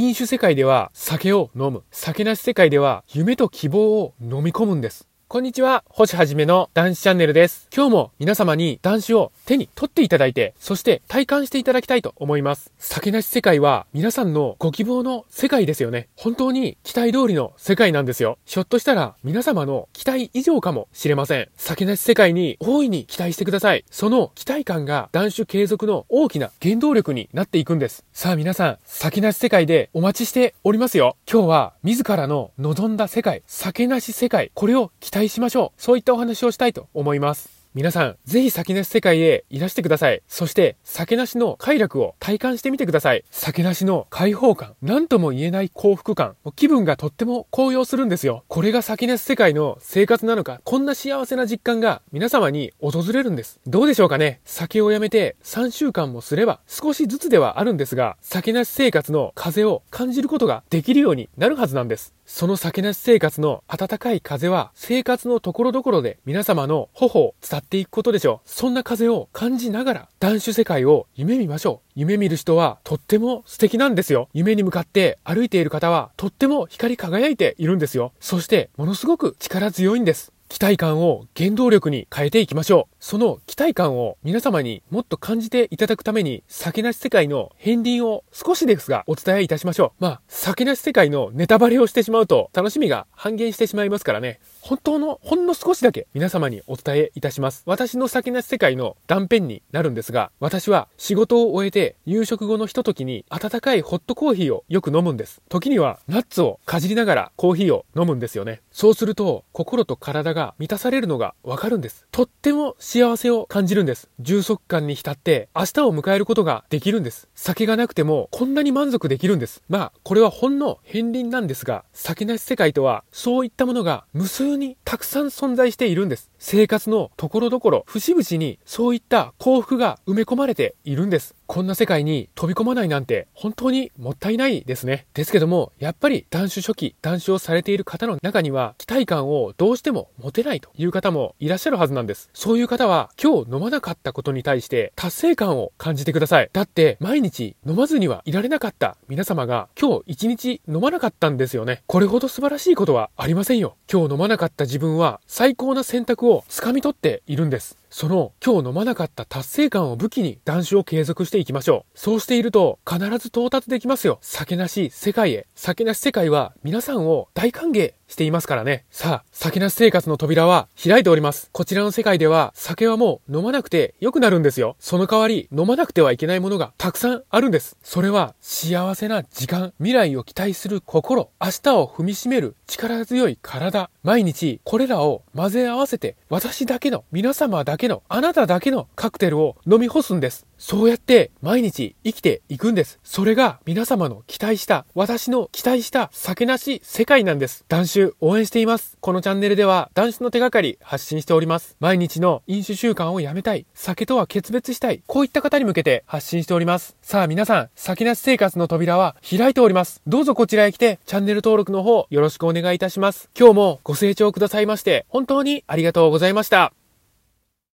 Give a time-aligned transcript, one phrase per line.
[0.00, 1.84] 飲酒世界では酒を飲む。
[1.90, 5.09] 酒なし世界では夢と希望を飲み込むんです。
[5.32, 7.68] こんにちは、星はじめの男子チャンネルです。
[7.72, 12.72] 今日も皆様に男子を手に取っていただいて、そして体感していただきたいと思います。
[12.80, 16.08] 酒なし世界は皆さんのご希望の世界ですよね。
[16.16, 18.38] 本当に期待通りの世界なんですよ。
[18.44, 21.48] ひょっとしたら皆様の期待以上かもしれません。
[21.56, 23.84] 酒なし世界に大いに期待してください。
[23.88, 28.04] その期待感が男子継続の大きな原動力になっていくんです。
[28.12, 31.14] さあ皆さん、酒なし世界でお待ちしておりますよ。
[31.32, 35.82] 今日は自らの望んだ世界、酒なし世界、これを期待待しましょう。
[35.82, 37.60] そういったお話をしたいと思います。
[37.72, 40.22] 皆さん、ぜひ酒なし世界へいらしてください。
[40.26, 43.22] そして、酒なしの快楽を体感してみてください。
[43.30, 48.42] 酒なしの解放感、何とも言えない幸福感、気分がとっても高揚するんですよ。
[48.48, 53.60] これが酒なし世界の生活なのか、こんな幸せな実感が皆様に訪れるんです。
[53.68, 62.14] どうでしょうかね酒をやめて3週間もすれば少しずつではあるんですが、酒なし生活の風を感じることができるようになるはずなんです。
[62.32, 68.48] その酒なし生活の温かい風は生活のところどころで皆様の頬を伝っていくことでしょう。
[68.48, 71.90] そんな風を感じながら男子世界を夢見ましょう。
[71.96, 74.28] 夢見る人はとっても素敵なんですよ。
[74.32, 78.12] 夢に向かって歩いている方はとっても光り輝いているんですよ。
[78.20, 80.32] そしてものすごく力強いんです。
[80.50, 82.94] 期待感を原動力に変えていきましょう。
[82.98, 90.02] その期待感を皆様にもっと感じていただくために、酒なし世界の片鱗を少しですがお伝えいたしましょう。
[90.02, 94.40] まあ、酒なし世界のネタバレをしてしまうと楽しみが半減してしまいますからね。
[94.60, 97.62] 本当のほんの少しだけ皆様にお伝えいたします。
[97.66, 105.42] 私の酒なし世界の断片になるんですが、私は仕事を終えて夕食後のひとときに温かいホットコーヒーをよく飲むんです。
[105.48, 108.62] 時にはナッツをかじりながらコーヒーを飲むんですよね。
[108.72, 112.06] そうすると心と体がが満たされるのがわかるんです。
[112.10, 114.08] とっても幸せを感じるんです。
[114.20, 117.28] 充足感に浸って明日を迎えることができるんです。
[117.34, 119.62] 酒がなくてもこんなに満足できるんです。
[119.68, 126.30] まあ、これはほんの片鱗なんですが、酒なし世界とはそういったものが無数にたくさん存在しているんです。
[126.38, 131.34] 生活のところどころ、節々にそういった幸福が埋め込まれているんです。
[131.50, 135.06] こんな世界に飛び込まないなんて本当にもったいないですね。
[135.14, 142.30] ですけども、やっぱり断酒初期、断酒をされている方の中には期待感をどうしても持てないという方もいらっしゃるはずなんです。
[142.34, 146.48] そういう方は今日飲まなかったことに対して達成感を感じてください。
[146.52, 151.82] だって毎日飲まずにはいられなかった皆様が今日一日飲まなかったんですよね。
[151.88, 153.74] これほど素晴らしいことはありませんよ。
[153.92, 157.79] 今日飲まなかった自分は最高な選択を掴み取っているんです。
[157.90, 161.98] その今日飲まなかった達成感を武器に断酒を継続していきましょう。
[161.98, 164.18] そうしていると必ず到達できますよ。
[164.22, 165.46] 酒なし世界へ。
[165.54, 168.84] 酒なし世界は皆さんを大歓迎していますからね。
[168.90, 171.48] さあ、酒なし生活の扉は開いております。
[171.52, 174.76] こちらの世界では酒はもう飲まなくて良くなるんですよ。
[174.80, 177.76] その代わり飲まなくてはいけないものがたくさんあるんです。
[177.82, 190.46] それは幸せな時間、未来を期待する心、明日を踏みしめる力強い体、毎日これらを混ぜ合わせて私だけの、皆様だけの、あなただけのカクテルを飲み干すんです。
[190.60, 193.00] そうやって毎日生きていくんです。
[193.02, 197.64] それが皆様の期待した、私の期待した酒なし世界なんです。
[197.68, 198.98] 男子応援しています。
[199.00, 201.76] このチャンネルでは男子の手がかり発信しております。
[201.80, 206.94] 毎日の飲酒習慣をやめたい、酒とは決別したい、こういった方に向けて発信しております。
[207.00, 210.02] さあ皆さん、酒なし生活の扉は開いております。
[210.06, 213.30] どうぞこちらへ来てチャンネル登録の方よろしくお願いいたします。
[213.34, 216.74] 今日もご清聴くださいまして本当にありがとうございました。